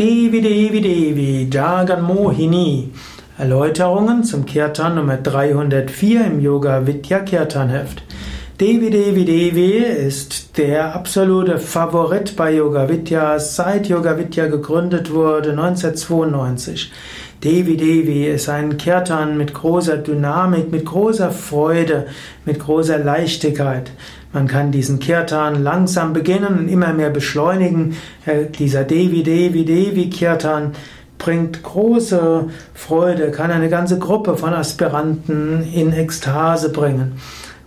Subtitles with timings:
[0.00, 2.90] Devi Devi Devi Jagan Mohini
[3.36, 8.02] Erläuterungen zum Kirtan Nummer 304 im Yoga Vidya Kirtan Heft.
[8.58, 15.50] Devi Devi Devi ist der absolute Favorit bei Yoga Vidya, seit Yoga Vidya gegründet wurde
[15.50, 16.90] 1992.
[17.42, 22.06] Devi Devi ist ein Kirtan mit großer Dynamik, mit großer Freude,
[22.44, 23.92] mit großer Leichtigkeit.
[24.34, 27.96] Man kann diesen Kirtan langsam beginnen und immer mehr beschleunigen.
[28.58, 30.72] Dieser Devi Devi Devi Kirtan
[31.16, 37.12] bringt große Freude, kann eine ganze Gruppe von Aspiranten in Ekstase bringen.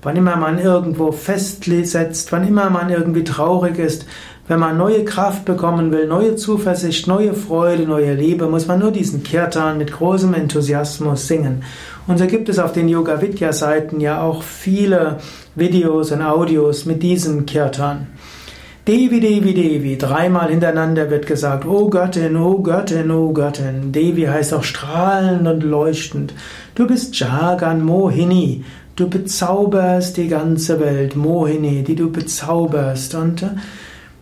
[0.03, 4.05] Wann immer man irgendwo festsetzt, wann immer man irgendwie traurig ist,
[4.47, 8.91] wenn man neue Kraft bekommen will, neue Zuversicht, neue Freude, neue Liebe, muss man nur
[8.91, 11.63] diesen Kirtan mit großem Enthusiasmus singen.
[12.07, 15.19] Und so gibt es auf den Yoga Vidya Seiten ja auch viele
[15.55, 18.07] Videos und Audios mit diesem Kirtan.
[18.85, 23.93] Devi, Devi, Devi, dreimal hintereinander wird gesagt, O Göttin, O Göttin, O Göttin.
[23.93, 26.33] Devi heißt auch strahlend und leuchtend.
[26.75, 28.65] Du bist Jagan Mohini.
[28.97, 31.15] Du bezauberst die ganze Welt.
[31.15, 33.15] Mohini, die du bezauberst.
[33.15, 33.45] Und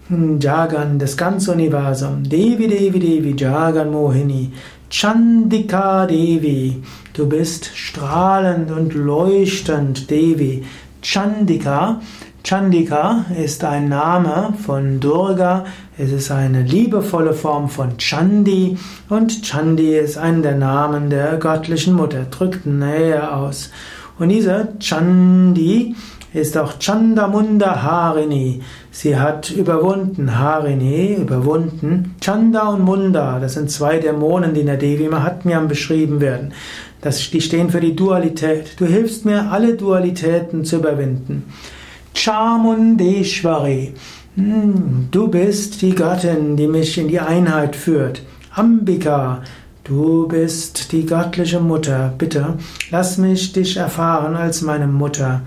[0.10, 2.22] hm, Jagan, das ganze Universum.
[2.22, 4.52] Devi, Devi, Devi, Jagan Mohini.
[4.92, 6.84] Chandika Devi.
[7.14, 10.64] Du bist strahlend und leuchtend, Devi.
[11.02, 12.00] Chandika
[12.44, 15.66] Chandika ist ein Name von Durga,
[15.98, 18.78] es ist eine liebevolle Form von Chandi
[19.10, 23.70] und Chandi ist einer der Namen der göttlichen Mutter, drückt Nähe aus.
[24.18, 25.96] Und diese Chandi
[26.34, 28.62] ist auch Chandamunda Harini.
[28.90, 32.16] Sie hat überwunden, Harini, überwunden.
[32.22, 36.54] Chanda und Munda, das sind zwei Dämonen, die in der Devi Mahatmyam beschrieben werden.
[37.02, 38.80] Das, die stehen für die Dualität.
[38.80, 41.44] Du hilfst mir, alle Dualitäten zu überwinden.
[42.14, 43.94] Chamundeshwari.
[44.36, 48.22] Hm, du bist die Göttin, die mich in die Einheit führt.
[48.54, 49.44] Ambika.
[49.84, 52.14] Du bist die göttliche Mutter.
[52.18, 52.54] Bitte,
[52.92, 55.42] lass mich dich erfahren als meine Mutter.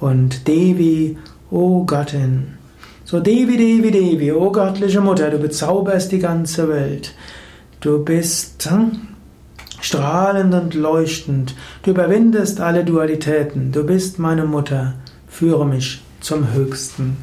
[0.00, 1.16] Und Devi,
[1.50, 2.54] o Göttin.
[3.04, 7.14] So Devi, Devi, Devi, o göttliche Mutter, du bezauberst die ganze Welt.
[7.80, 9.08] Du bist hm,
[9.80, 11.54] strahlend und leuchtend.
[11.82, 13.70] Du überwindest alle Dualitäten.
[13.72, 14.94] Du bist meine Mutter.
[15.36, 17.16] Führe mich zum Höchsten.